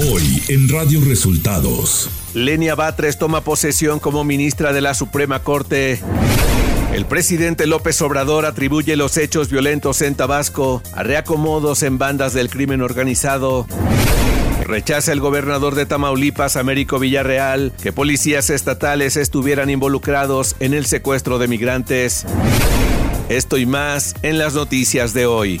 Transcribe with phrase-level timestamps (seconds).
[0.00, 2.08] Hoy en Radio Resultados.
[2.32, 6.00] Lenia Batres toma posesión como ministra de la Suprema Corte.
[6.94, 12.48] El presidente López Obrador atribuye los hechos violentos en Tabasco a reacomodos en bandas del
[12.48, 13.66] crimen organizado.
[14.62, 21.40] Rechaza el gobernador de Tamaulipas, Américo Villarreal, que policías estatales estuvieran involucrados en el secuestro
[21.40, 22.24] de migrantes.
[23.28, 25.60] Esto y más en las noticias de hoy.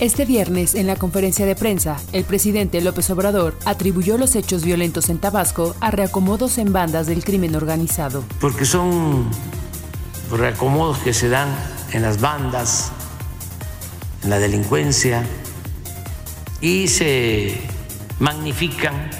[0.00, 5.10] Este viernes, en la conferencia de prensa, el presidente López Obrador atribuyó los hechos violentos
[5.10, 8.24] en Tabasco a reacomodos en bandas del crimen organizado.
[8.40, 9.28] Porque son
[10.30, 11.54] reacomodos que se dan
[11.92, 12.92] en las bandas,
[14.24, 15.22] en la delincuencia,
[16.62, 17.60] y se
[18.20, 19.10] magnifican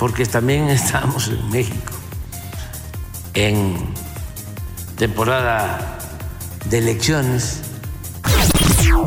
[0.00, 1.92] porque también estamos en México
[3.34, 3.76] en
[4.96, 5.98] temporada
[6.68, 7.63] de elecciones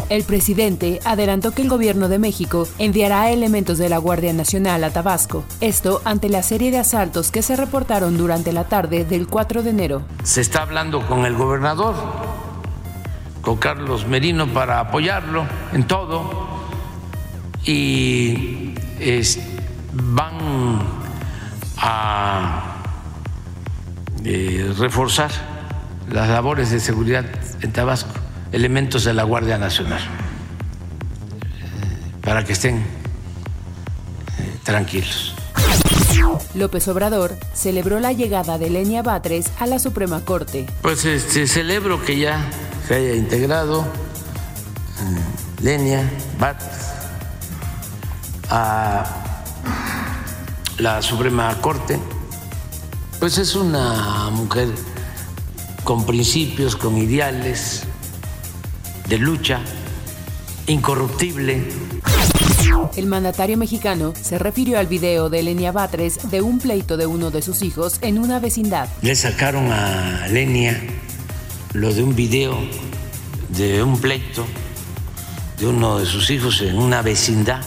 [0.09, 4.91] el presidente adelantó que el gobierno de México enviará elementos de la Guardia Nacional a
[4.91, 9.63] Tabasco, esto ante la serie de asaltos que se reportaron durante la tarde del 4
[9.63, 10.01] de enero.
[10.23, 11.95] Se está hablando con el gobernador,
[13.41, 16.47] con Carlos Merino, para apoyarlo en todo
[17.63, 18.73] y
[19.93, 20.79] van
[21.77, 22.77] a
[24.23, 25.31] eh, reforzar
[26.09, 27.25] las labores de seguridad
[27.61, 30.01] en Tabasco elementos de la Guardia Nacional
[32.21, 32.83] para que estén eh,
[34.63, 35.33] tranquilos.
[36.53, 40.65] López Obrador celebró la llegada de Lenia Batres a la Suprema Corte.
[40.81, 42.45] Pues este, celebro que ya
[42.87, 46.87] se haya integrado eh, Lenia Batres
[48.49, 49.05] a
[50.79, 51.99] la Suprema Corte.
[53.19, 54.67] Pues es una mujer
[55.83, 57.86] con principios, con ideales,
[59.07, 59.61] de lucha,
[60.67, 61.63] incorruptible.
[62.97, 67.31] El mandatario mexicano se refirió al video de Lenia Batres de un pleito de uno
[67.31, 68.89] de sus hijos en una vecindad.
[69.01, 70.81] Le sacaron a Lenia
[71.73, 72.57] lo de un video
[73.49, 74.45] de un pleito
[75.57, 77.61] de uno de sus hijos en una vecindad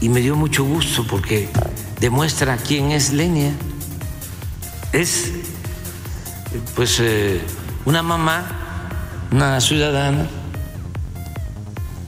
[0.00, 1.48] y me dio mucho gusto porque
[1.98, 3.52] demuestra quién es Lenia.
[4.92, 5.32] Es
[6.74, 7.40] pues eh,
[7.86, 8.65] una mamá
[9.30, 10.26] una ciudadana,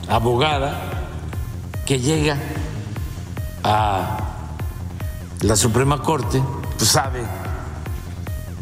[0.07, 1.07] abogada,
[1.85, 2.37] que llega
[3.63, 4.17] a
[5.41, 6.41] la Suprema Corte,
[6.77, 7.21] pues sabe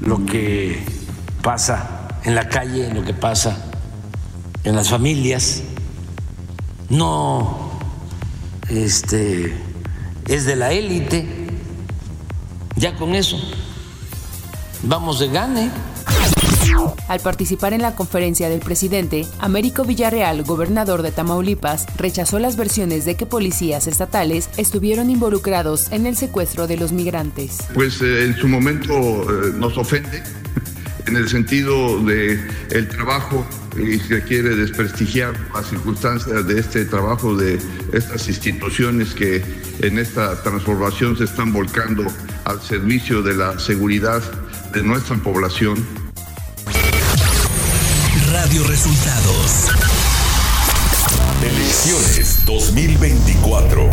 [0.02, 0.86] lo que
[1.42, 3.58] pasa en la calle, lo que pasa
[4.64, 5.64] en las familias,
[6.90, 7.72] no
[8.70, 9.58] este,
[10.28, 11.48] es de la élite,
[12.76, 13.38] ya con eso
[14.84, 15.72] vamos de gane.
[17.08, 23.06] Al participar en la conferencia del presidente, Américo Villarreal, gobernador de Tamaulipas, rechazó las versiones
[23.06, 27.60] de que policías estatales estuvieron involucrados en el secuestro de los migrantes.
[27.74, 30.22] Pues eh, en su momento eh, nos ofende
[31.08, 32.40] en el sentido de
[32.72, 37.60] el trabajo y se quiere desprestigiar las circunstancias de este trabajo de
[37.94, 39.42] estas instituciones que
[39.80, 42.04] en esta transformación se están volcando
[42.44, 44.22] al servicio de la seguridad
[44.74, 46.07] de nuestra población
[48.44, 49.68] Radio Resultados.
[51.42, 53.90] Elecciones 2024.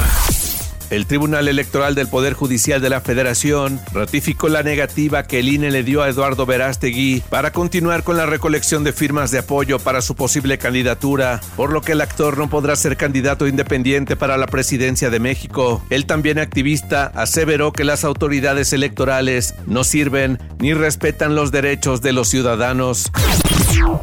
[0.90, 5.70] El Tribunal Electoral del Poder Judicial de la Federación ratificó la negativa que el INE
[5.70, 10.02] le dio a Eduardo Verástegui para continuar con la recolección de firmas de apoyo para
[10.02, 14.46] su posible candidatura, por lo que el actor no podrá ser candidato independiente para la
[14.46, 15.82] presidencia de México.
[15.88, 22.12] El también activista aseveró que las autoridades electorales no sirven ni respetan los derechos de
[22.12, 23.10] los ciudadanos.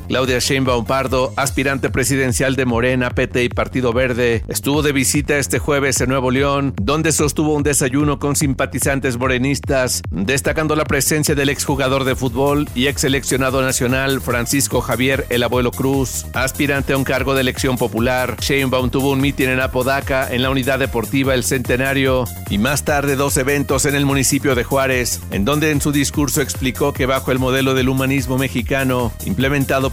[0.08, 5.60] Claudia Sheinbaum Pardo, aspirante presidencial de Morena, PT y Partido Verde, estuvo de visita este
[5.60, 11.50] jueves en Nuevo León, donde sostuvo un desayuno con simpatizantes morenistas, destacando la presencia del
[11.50, 17.04] exjugador de fútbol y ex seleccionado nacional Francisco Javier El Abuelo Cruz, aspirante a un
[17.04, 18.36] cargo de elección popular.
[18.40, 23.16] Sheinbaum tuvo un mitin en Apodaca, en la unidad deportiva El Centenario, y más tarde
[23.16, 27.32] dos eventos en el municipio de Juárez, en donde en su discurso explicó que bajo
[27.32, 29.14] el modelo del humanismo mexicano,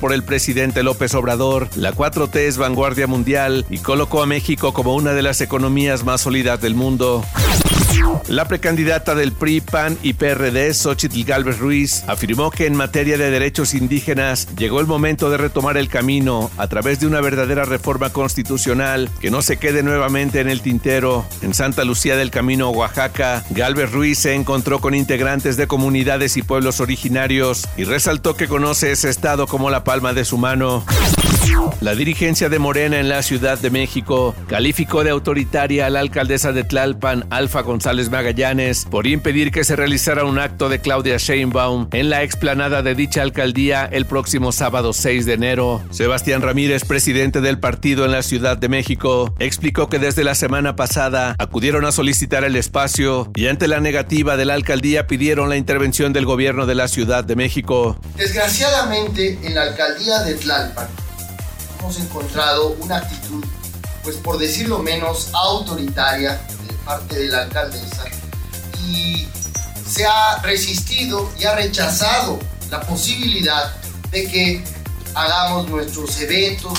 [0.00, 4.94] por el presidente López Obrador, la 4T es vanguardia mundial y colocó a México como
[4.94, 7.22] una de las economías más sólidas del mundo.
[8.28, 13.30] La precandidata del PRI, PAN y PRD, Xochitl Galvez Ruiz, afirmó que en materia de
[13.30, 18.10] derechos indígenas llegó el momento de retomar el camino a través de una verdadera reforma
[18.10, 21.24] constitucional que no se quede nuevamente en el tintero.
[21.40, 26.42] En Santa Lucía del Camino, Oaxaca, Galvez Ruiz se encontró con integrantes de comunidades y
[26.42, 30.84] pueblos originarios y resaltó que conoce ese estado como la palma de su mano.
[31.80, 36.52] La dirigencia de Morena en la Ciudad de México calificó de autoritaria a la alcaldesa
[36.52, 41.88] de Tlalpan, Alfa González Magallanes, por impedir que se realizara un acto de Claudia Sheinbaum
[41.92, 45.82] en la explanada de dicha alcaldía el próximo sábado 6 de enero.
[45.90, 50.76] Sebastián Ramírez, presidente del partido en la Ciudad de México, explicó que desde la semana
[50.76, 55.56] pasada acudieron a solicitar el espacio y ante la negativa de la alcaldía pidieron la
[55.56, 57.98] intervención del gobierno de la Ciudad de México.
[58.16, 60.88] Desgraciadamente, en la alcaldía de Tlalpan,
[61.78, 63.44] hemos encontrado una actitud,
[64.02, 66.40] pues por decirlo menos, autoritaria
[66.88, 68.04] parte de la alcaldesa
[68.86, 69.28] y
[69.86, 72.38] se ha resistido y ha rechazado
[72.70, 73.74] la posibilidad
[74.10, 74.64] de que
[75.14, 76.78] hagamos nuestros eventos,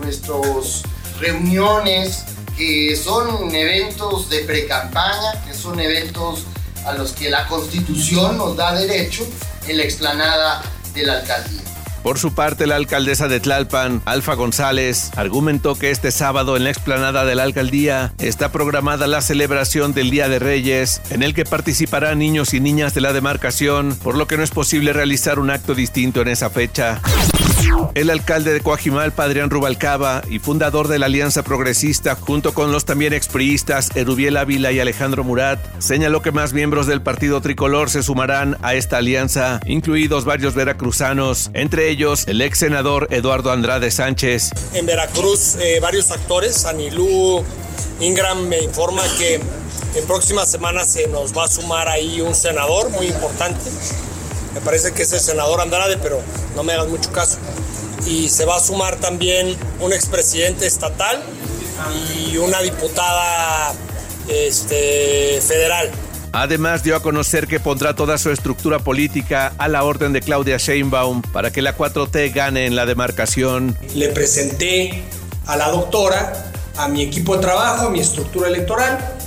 [0.00, 0.82] nuestras
[1.20, 2.24] reuniones,
[2.56, 6.44] que son eventos de pre-campaña, que son eventos
[6.86, 9.26] a los que la constitución nos da derecho
[9.68, 10.62] en la explanada
[10.94, 11.60] de la alcaldía.
[12.02, 16.70] Por su parte, la alcaldesa de Tlalpan, Alfa González, argumentó que este sábado en la
[16.70, 21.44] explanada de la alcaldía está programada la celebración del Día de Reyes, en el que
[21.44, 25.50] participarán niños y niñas de la demarcación, por lo que no es posible realizar un
[25.50, 27.00] acto distinto en esa fecha.
[27.94, 32.84] El alcalde de Coajimalpa, Adrián Rubalcaba, y fundador de la Alianza Progresista, junto con los
[32.84, 38.02] también expriistas Erubiel Ávila y Alejandro Murat, señaló que más miembros del partido tricolor se
[38.02, 44.50] sumarán a esta alianza, incluidos varios veracruzanos, entre ellos el ex senador Eduardo Andrade Sánchez.
[44.74, 47.44] En Veracruz, eh, varios actores, Anilú,
[48.00, 52.90] Ingram me informa que en próximas semanas se nos va a sumar ahí un senador
[52.90, 53.60] muy importante.
[54.54, 56.20] Me parece que es el senador Andrade, pero
[56.56, 57.38] no me hagas mucho caso.
[58.06, 61.22] Y se va a sumar también un expresidente estatal
[62.16, 63.72] y una diputada
[64.28, 65.90] este, federal.
[66.32, 70.58] Además dio a conocer que pondrá toda su estructura política a la orden de Claudia
[70.58, 73.76] Sheinbaum para que la 4T gane en la demarcación.
[73.94, 75.02] Le presenté
[75.46, 76.32] a la doctora,
[76.76, 79.19] a mi equipo de trabajo, a mi estructura electoral,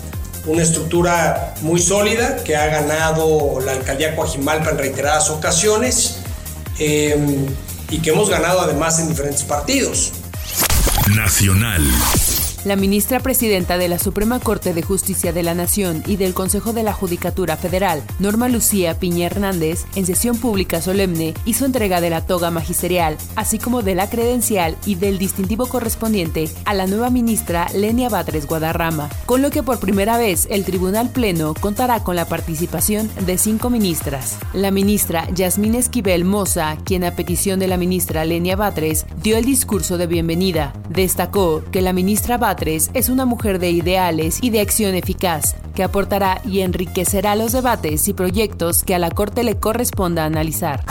[0.45, 6.18] una estructura muy sólida que ha ganado la alcaldía Coajimalpa en reiteradas ocasiones
[6.80, 7.18] eh,
[7.90, 10.12] y que hemos ganado además en diferentes partidos.
[11.16, 11.81] Nacional.
[12.65, 16.71] La ministra presidenta de la Suprema Corte de Justicia de la Nación y del Consejo
[16.71, 22.10] de la Judicatura Federal, Norma Lucía Piña Hernández, en sesión pública solemne, hizo entrega de
[22.10, 27.10] la toga magisterial, así como de la credencial y del distintivo correspondiente a la nueva
[27.10, 32.16] ministra Lenia Batres Guadarrama, con lo que por primera vez el Tribunal Pleno contará con
[32.16, 34.38] la participación de cinco ministras.
[34.54, 39.44] La ministra Yasmín Esquivel Moza, quien a petición de la ministra Lenia Batres dio el
[39.44, 42.52] discurso de bienvenida, destacó que la ministra Batres
[42.94, 48.07] es una mujer de ideales y de acción eficaz, que aportará y enriquecerá los debates
[48.07, 50.83] y proyectos que a la Corte le corresponda analizar.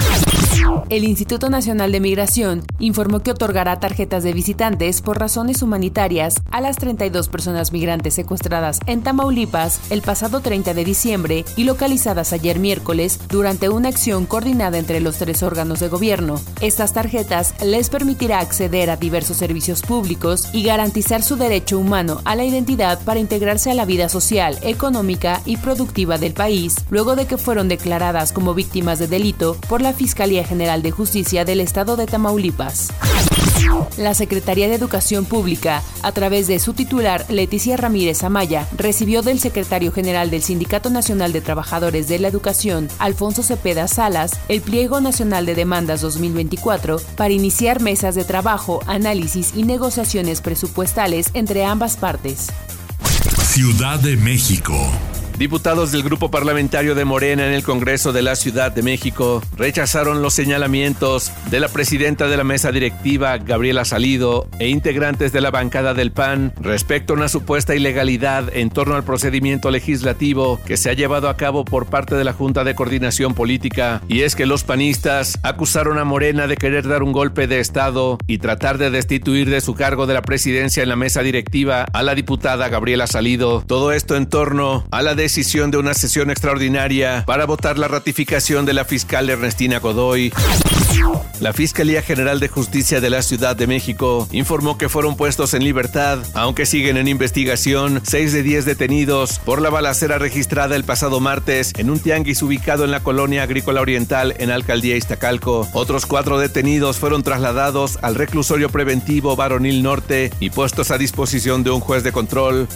[0.89, 6.61] El Instituto Nacional de Migración informó que otorgará tarjetas de visitantes por razones humanitarias a
[6.61, 12.59] las 32 personas migrantes secuestradas en Tamaulipas el pasado 30 de diciembre y localizadas ayer
[12.59, 16.39] miércoles durante una acción coordinada entre los tres órganos de gobierno.
[16.61, 22.37] Estas tarjetas les permitirá acceder a diversos servicios públicos y garantizar su derecho humano a
[22.37, 27.27] la identidad para integrarse a la vida social, económica y productiva del país, luego de
[27.27, 31.97] que fueron declaradas como víctimas de delito por la Fiscalía General de Justicia del Estado
[31.97, 32.89] de Tamaulipas.
[33.97, 39.41] La Secretaría de Educación Pública, a través de su titular Leticia Ramírez Amaya, recibió del
[39.41, 45.01] secretario general del Sindicato Nacional de Trabajadores de la Educación, Alfonso Cepeda Salas, el Pliego
[45.01, 51.97] Nacional de Demandas 2024 para iniciar mesas de trabajo, análisis y negociaciones presupuestales entre ambas
[51.97, 52.49] partes.
[53.43, 54.75] Ciudad de México.
[55.43, 60.23] Diputados del Grupo Parlamentario de Morena en el Congreso de la Ciudad de México rechazaron
[60.23, 65.51] los señalamientos de la presidenta de la mesa directiva, Gabriela Salido, e integrantes de la
[65.51, 70.91] bancada del PAN respecto a una supuesta ilegalidad en torno al procedimiento legislativo que se
[70.91, 74.01] ha llevado a cabo por parte de la Junta de Coordinación Política.
[74.07, 78.17] Y es que los panistas acusaron a Morena de querer dar un golpe de Estado
[78.29, 82.05] y tratar de destituir de su cargo de la presidencia en la mesa directiva a
[82.05, 83.65] la diputada Gabriela Salido.
[83.67, 87.89] Todo esto en torno a la decisión decisión de una sesión extraordinaria para votar la
[87.89, 90.31] ratificación de la fiscal Ernestina Godoy.
[91.41, 95.65] La Fiscalía General de Justicia de la Ciudad de México informó que fueron puestos en
[95.65, 101.19] libertad, aunque siguen en investigación, 6 de 10 detenidos por la balacera registrada el pasado
[101.19, 105.67] martes en un tianguis ubicado en la colonia agrícola oriental en Alcaldía Iztacalco.
[105.73, 111.71] Otros cuatro detenidos fueron trasladados al reclusorio preventivo Varonil Norte y puestos a disposición de
[111.71, 112.69] un juez de control.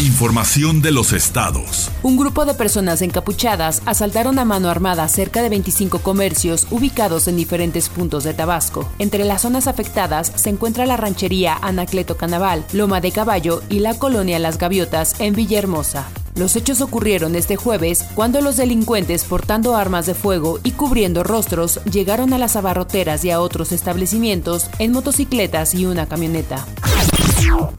[0.00, 1.88] Información de los estados.
[2.02, 7.36] Un grupo de personas encapuchadas asaltaron a mano armada cerca de 25 comercios ubicados en
[7.36, 8.90] diferentes puntos de Tabasco.
[8.98, 13.96] Entre las zonas afectadas se encuentra la ranchería Anacleto Canaval, Loma de Caballo y la
[13.96, 16.08] colonia Las Gaviotas en Villahermosa.
[16.34, 21.78] Los hechos ocurrieron este jueves cuando los delincuentes portando armas de fuego y cubriendo rostros
[21.84, 26.66] llegaron a las abarroteras y a otros establecimientos en motocicletas y una camioneta.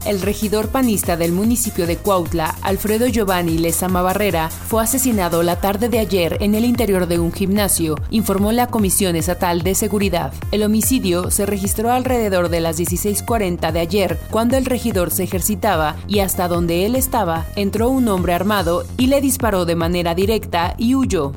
[0.06, 5.88] El regidor panista del municipio de Cuautla, Alfredo Giovanni Lezama Barrera, fue asesinado la tarde
[5.88, 10.32] de ayer en el interior de un gimnasio, informó la Comisión Estatal de Seguridad.
[10.52, 15.96] El homicidio se registró alrededor de las 16:40 de ayer, cuando el regidor se ejercitaba
[16.06, 20.74] y hasta donde él estaba entró un hombre armado y le disparó de manera directa
[20.78, 21.32] y huyó.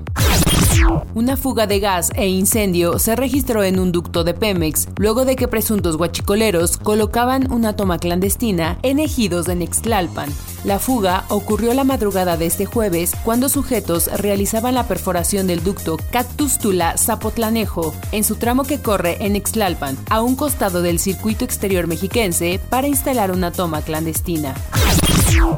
[1.16, 5.36] Una fuga de gas e incendio se registró en un ducto de Pemex, luego de
[5.36, 10.30] que presuntos guachicoleros colocaban una toma clandestina en ejidos de Nextlalpan.
[10.64, 15.98] La fuga ocurrió la madrugada de este jueves cuando sujetos realizaban la perforación del ducto
[16.12, 21.44] Cactus Tula Zapotlanejo en su tramo que corre en Nextlalpan, a un costado del circuito
[21.44, 24.54] exterior mexiquense, para instalar una toma clandestina.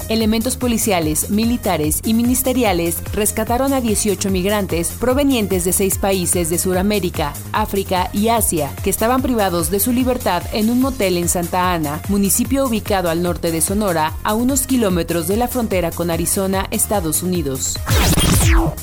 [0.09, 7.33] Elementos policiales, militares y ministeriales rescataron a 18 migrantes provenientes de seis países de Sudamérica,
[7.51, 12.01] África y Asia, que estaban privados de su libertad en un motel en Santa Ana,
[12.09, 17.23] municipio ubicado al norte de Sonora, a unos kilómetros de la frontera con Arizona, Estados
[17.23, 17.77] Unidos.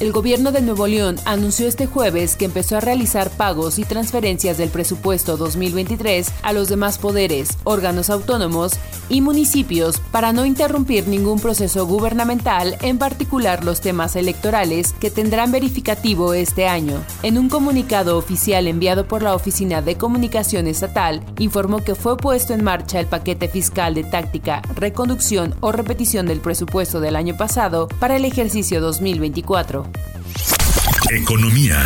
[0.00, 4.56] El gobierno de Nuevo León anunció este jueves que empezó a realizar pagos y transferencias
[4.56, 8.74] del presupuesto 2023 a los demás poderes, órganos autónomos
[9.08, 15.50] y municipios para no interrumpir ningún proceso gubernamental, en particular los temas electorales que tendrán
[15.50, 17.02] verificativo este año.
[17.22, 22.54] En un comunicado oficial enviado por la Oficina de Comunicación Estatal, informó que fue puesto
[22.54, 27.88] en marcha el paquete fiscal de táctica, reconducción o repetición del presupuesto del año pasado
[27.98, 29.57] para el ejercicio 2024
[31.10, 31.84] Economía.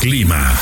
[0.00, 0.54] Clima.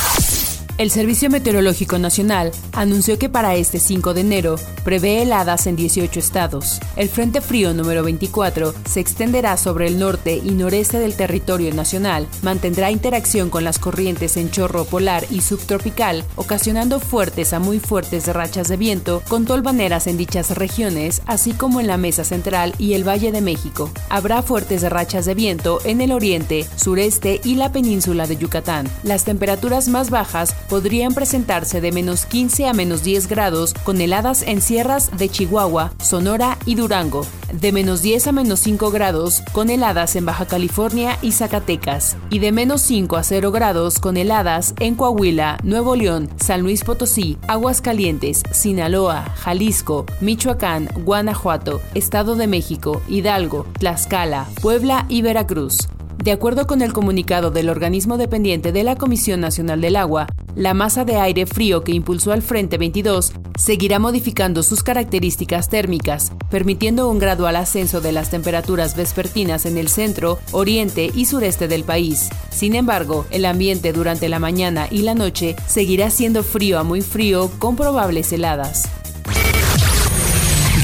[0.79, 6.19] El Servicio Meteorológico Nacional anunció que para este 5 de enero prevé heladas en 18
[6.19, 6.79] estados.
[6.95, 12.27] El Frente Frío número 24 se extenderá sobre el norte y noreste del territorio nacional,
[12.41, 18.25] mantendrá interacción con las corrientes en chorro polar y subtropical, ocasionando fuertes a muy fuertes
[18.25, 22.93] rachas de viento con tolvaneras en dichas regiones, así como en la Mesa Central y
[22.93, 23.91] el Valle de México.
[24.09, 28.89] Habrá fuertes rachas de viento en el oriente, sureste y la península de Yucatán.
[29.03, 34.41] Las temperaturas más bajas podrían presentarse de menos 15 a menos 10 grados con heladas
[34.43, 39.69] en sierras de Chihuahua, Sonora y Durango, de menos 10 a menos 5 grados con
[39.69, 44.73] heladas en Baja California y Zacatecas, y de menos 5 a 0 grados con heladas
[44.79, 53.01] en Coahuila, Nuevo León, San Luis Potosí, Aguascalientes, Sinaloa, Jalisco, Michoacán, Guanajuato, Estado de México,
[53.07, 55.87] Hidalgo, Tlaxcala, Puebla y Veracruz.
[56.17, 60.73] De acuerdo con el comunicado del organismo dependiente de la Comisión Nacional del Agua, la
[60.73, 67.09] masa de aire frío que impulsó al Frente 22 seguirá modificando sus características térmicas, permitiendo
[67.09, 72.29] un gradual ascenso de las temperaturas vespertinas en el centro, oriente y sureste del país.
[72.51, 77.01] Sin embargo, el ambiente durante la mañana y la noche seguirá siendo frío a muy
[77.01, 78.83] frío con probables heladas.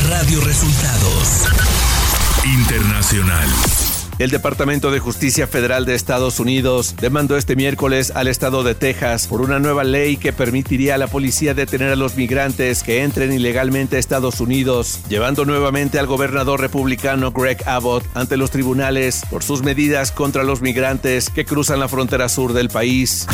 [0.10, 1.46] Radio Resultados
[2.46, 3.50] Internacional.
[4.20, 9.28] El Departamento de Justicia Federal de Estados Unidos demandó este miércoles al estado de Texas
[9.28, 13.32] por una nueva ley que permitiría a la policía detener a los migrantes que entren
[13.32, 19.42] ilegalmente a Estados Unidos, llevando nuevamente al gobernador republicano Greg Abbott ante los tribunales por
[19.42, 23.26] sus medidas contra los migrantes que cruzan la frontera sur del país.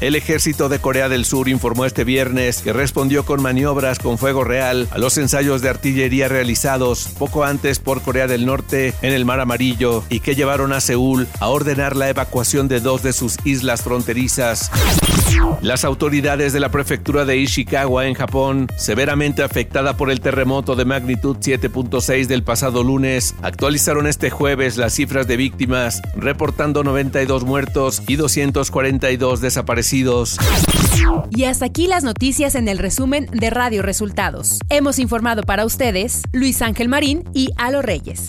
[0.00, 4.44] El ejército de Corea del Sur informó este viernes que respondió con maniobras con fuego
[4.44, 9.24] real a los ensayos de artillería realizados poco antes por Corea del Norte en el
[9.24, 13.36] Mar Amarillo y que llevaron a Seúl a ordenar la evacuación de dos de sus
[13.44, 14.70] islas fronterizas.
[15.60, 20.84] Las autoridades de la prefectura de Ishikawa en Japón, severamente afectada por el terremoto de
[20.84, 28.02] magnitud 7.6 del pasado lunes, actualizaron este jueves las cifras de víctimas, reportando 92 muertos
[28.06, 30.38] y 242 desaparecidos.
[31.30, 34.58] Y hasta aquí las noticias en el resumen de Radio Resultados.
[34.68, 38.26] Hemos informado para ustedes Luis Ángel Marín y Alo Reyes.